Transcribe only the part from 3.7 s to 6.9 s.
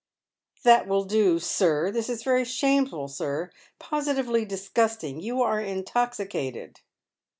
positively disgusting. You are intoxicated."